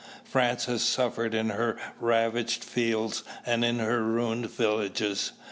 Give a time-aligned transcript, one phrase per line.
[0.23, 5.33] "France has suffered in her ravaged fields and in her ruined villages.